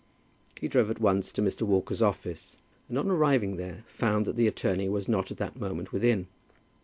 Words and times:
He 0.59 0.67
drove 0.67 0.89
at 0.89 0.99
once 0.99 1.31
to 1.31 1.43
Mr. 1.43 1.61
Walker's 1.61 2.01
office, 2.01 2.57
and 2.89 2.97
on 2.97 3.11
arriving 3.11 3.57
there 3.57 3.83
found 3.87 4.25
that 4.25 4.35
the 4.35 4.47
attorney 4.47 4.89
was 4.89 5.07
not 5.07 5.29
at 5.29 5.37
that 5.37 5.59
moment 5.61 5.93
within. 5.93 6.25